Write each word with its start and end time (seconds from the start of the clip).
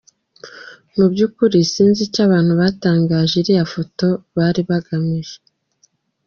Mu 0.95 1.05
by’ukuri 1.11 1.57
sinzi 1.73 1.99
icyo 2.07 2.21
abantu 2.27 2.51
batangaje 2.61 3.33
iriya 3.41 3.65
foto 3.73 4.07
bari 4.35 4.61
bagamije. 4.69 5.35